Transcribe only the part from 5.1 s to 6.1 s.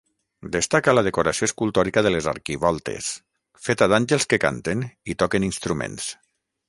i toquen instruments.